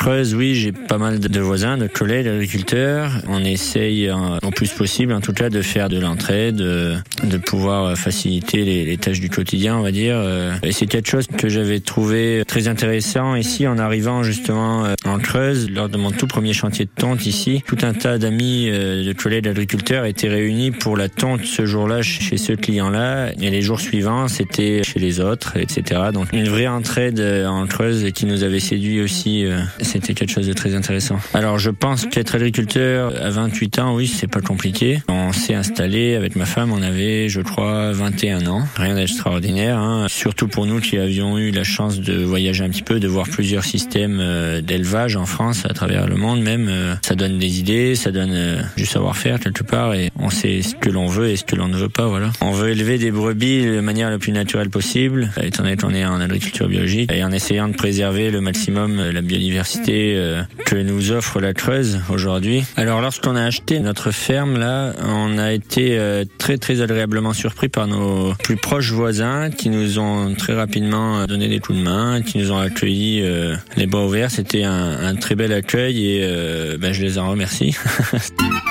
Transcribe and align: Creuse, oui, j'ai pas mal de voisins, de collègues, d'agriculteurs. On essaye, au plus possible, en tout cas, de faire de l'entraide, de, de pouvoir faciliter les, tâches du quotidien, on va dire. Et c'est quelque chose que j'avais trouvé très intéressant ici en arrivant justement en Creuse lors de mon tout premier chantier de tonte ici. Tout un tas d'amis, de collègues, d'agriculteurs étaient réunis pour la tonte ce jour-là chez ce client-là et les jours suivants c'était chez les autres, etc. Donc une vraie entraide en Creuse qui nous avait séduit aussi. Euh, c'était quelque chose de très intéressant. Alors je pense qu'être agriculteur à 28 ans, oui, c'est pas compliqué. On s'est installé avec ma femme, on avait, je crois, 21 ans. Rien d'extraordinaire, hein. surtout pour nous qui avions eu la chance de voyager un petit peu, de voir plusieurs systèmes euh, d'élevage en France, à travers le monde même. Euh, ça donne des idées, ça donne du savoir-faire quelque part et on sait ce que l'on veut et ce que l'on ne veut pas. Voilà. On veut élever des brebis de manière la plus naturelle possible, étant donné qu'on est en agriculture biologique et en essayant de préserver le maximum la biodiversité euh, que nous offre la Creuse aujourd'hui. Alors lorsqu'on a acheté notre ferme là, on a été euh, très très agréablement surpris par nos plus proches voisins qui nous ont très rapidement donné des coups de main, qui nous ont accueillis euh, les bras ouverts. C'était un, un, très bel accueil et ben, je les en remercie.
Creuse, 0.00 0.34
oui, 0.34 0.54
j'ai 0.54 0.72
pas 0.72 0.96
mal 0.96 1.20
de 1.20 1.40
voisins, 1.40 1.76
de 1.76 1.86
collègues, 1.86 2.24
d'agriculteurs. 2.24 3.12
On 3.28 3.44
essaye, 3.44 4.10
au 4.10 4.50
plus 4.50 4.72
possible, 4.72 5.12
en 5.12 5.20
tout 5.20 5.34
cas, 5.34 5.50
de 5.50 5.60
faire 5.60 5.90
de 5.90 6.00
l'entraide, 6.00 6.56
de, 6.56 6.94
de 7.22 7.36
pouvoir 7.36 7.98
faciliter 7.98 8.64
les, 8.64 8.96
tâches 8.96 9.20
du 9.20 9.28
quotidien, 9.28 9.76
on 9.76 9.82
va 9.82 9.92
dire. 9.92 10.16
Et 10.62 10.72
c'est 10.72 10.86
quelque 10.86 11.10
chose 11.10 11.26
que 11.26 11.50
j'avais 11.50 11.80
trouvé 11.80 12.44
très 12.48 12.66
intéressant 12.66 13.34
ici 13.34 13.66
en 13.66 13.76
arrivant 13.76 14.22
justement 14.22 14.86
en 15.04 15.18
Creuse 15.18 15.70
lors 15.70 15.90
de 15.90 15.98
mon 15.98 16.12
tout 16.12 16.26
premier 16.26 16.54
chantier 16.54 16.86
de 16.86 16.90
tonte 16.96 17.26
ici. 17.26 17.62
Tout 17.66 17.78
un 17.82 17.92
tas 17.92 18.16
d'amis, 18.16 18.70
de 18.70 19.12
collègues, 19.12 19.44
d'agriculteurs 19.44 20.06
étaient 20.06 20.30
réunis 20.30 20.70
pour 20.70 20.96
la 20.96 21.10
tonte 21.10 21.44
ce 21.44 21.66
jour-là 21.66 22.00
chez 22.00 22.38
ce 22.38 22.54
client-là 22.54 23.32
et 23.38 23.50
les 23.50 23.60
jours 23.60 23.80
suivants 23.80 24.28
c'était 24.28 24.82
chez 24.82 24.98
les 24.98 25.20
autres, 25.20 25.58
etc. 25.58 26.00
Donc 26.14 26.32
une 26.32 26.48
vraie 26.48 26.68
entraide 26.68 27.20
en 27.20 27.66
Creuse 27.66 28.12
qui 28.14 28.24
nous 28.24 28.44
avait 28.44 28.60
séduit 28.60 29.02
aussi. 29.02 29.46
Euh, 29.90 30.00
c'était 30.00 30.14
quelque 30.14 30.30
chose 30.30 30.46
de 30.46 30.52
très 30.52 30.74
intéressant. 30.74 31.18
Alors 31.34 31.58
je 31.58 31.70
pense 31.70 32.06
qu'être 32.06 32.34
agriculteur 32.34 33.12
à 33.20 33.30
28 33.30 33.78
ans, 33.78 33.94
oui, 33.94 34.06
c'est 34.06 34.30
pas 34.30 34.40
compliqué. 34.40 35.02
On 35.08 35.32
s'est 35.32 35.54
installé 35.54 36.14
avec 36.14 36.36
ma 36.36 36.46
femme, 36.46 36.72
on 36.72 36.82
avait, 36.82 37.28
je 37.28 37.40
crois, 37.40 37.92
21 37.92 38.46
ans. 38.46 38.62
Rien 38.76 38.94
d'extraordinaire, 38.94 39.78
hein. 39.78 40.06
surtout 40.08 40.48
pour 40.48 40.66
nous 40.66 40.80
qui 40.80 40.98
avions 40.98 41.38
eu 41.38 41.50
la 41.50 41.64
chance 41.64 42.00
de 42.00 42.22
voyager 42.22 42.64
un 42.64 42.70
petit 42.70 42.82
peu, 42.82 43.00
de 43.00 43.08
voir 43.08 43.28
plusieurs 43.28 43.64
systèmes 43.64 44.18
euh, 44.20 44.60
d'élevage 44.60 45.16
en 45.16 45.26
France, 45.26 45.64
à 45.68 45.74
travers 45.74 46.06
le 46.06 46.16
monde 46.16 46.40
même. 46.42 46.68
Euh, 46.68 46.94
ça 47.02 47.14
donne 47.14 47.38
des 47.38 47.58
idées, 47.58 47.94
ça 47.94 48.10
donne 48.10 48.64
du 48.76 48.86
savoir-faire 48.86 49.40
quelque 49.40 49.62
part 49.62 49.94
et 49.94 50.10
on 50.18 50.30
sait 50.30 50.62
ce 50.62 50.74
que 50.74 50.90
l'on 50.90 51.06
veut 51.06 51.28
et 51.28 51.36
ce 51.36 51.44
que 51.44 51.56
l'on 51.56 51.68
ne 51.68 51.76
veut 51.76 51.88
pas. 51.88 52.06
Voilà. 52.06 52.30
On 52.40 52.52
veut 52.52 52.70
élever 52.70 52.98
des 52.98 53.10
brebis 53.10 53.64
de 53.64 53.80
manière 53.80 54.10
la 54.10 54.18
plus 54.18 54.32
naturelle 54.32 54.70
possible, 54.70 55.30
étant 55.42 55.62
donné 55.62 55.76
qu'on 55.76 55.94
est 55.94 56.04
en 56.04 56.20
agriculture 56.20 56.68
biologique 56.68 57.10
et 57.12 57.24
en 57.24 57.32
essayant 57.32 57.68
de 57.68 57.74
préserver 57.74 58.30
le 58.30 58.40
maximum 58.40 59.10
la 59.10 59.20
biodiversité 59.20 59.79
euh, 59.88 60.42
que 60.66 60.76
nous 60.76 61.12
offre 61.12 61.40
la 61.40 61.54
Creuse 61.54 62.00
aujourd'hui. 62.10 62.64
Alors 62.76 63.00
lorsqu'on 63.00 63.36
a 63.36 63.42
acheté 63.42 63.80
notre 63.80 64.10
ferme 64.10 64.58
là, 64.58 64.92
on 65.04 65.38
a 65.38 65.52
été 65.52 65.98
euh, 65.98 66.24
très 66.38 66.58
très 66.58 66.80
agréablement 66.80 67.32
surpris 67.32 67.68
par 67.68 67.86
nos 67.86 68.34
plus 68.34 68.56
proches 68.56 68.92
voisins 68.92 69.50
qui 69.50 69.68
nous 69.68 69.98
ont 69.98 70.34
très 70.34 70.54
rapidement 70.54 71.26
donné 71.26 71.48
des 71.48 71.60
coups 71.60 71.78
de 71.78 71.84
main, 71.84 72.22
qui 72.22 72.38
nous 72.38 72.52
ont 72.52 72.58
accueillis 72.58 73.22
euh, 73.22 73.56
les 73.76 73.86
bras 73.86 74.04
ouverts. 74.04 74.30
C'était 74.30 74.64
un, 74.64 75.06
un, 75.06 75.14
très 75.16 75.34
bel 75.34 75.52
accueil 75.52 76.06
et 76.06 76.76
ben, 76.78 76.92
je 76.92 77.02
les 77.02 77.18
en 77.18 77.30
remercie. 77.30 77.76